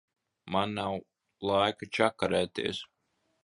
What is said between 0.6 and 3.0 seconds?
nav laika čakarēties.